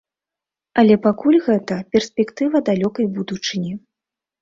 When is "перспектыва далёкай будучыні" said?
1.93-3.73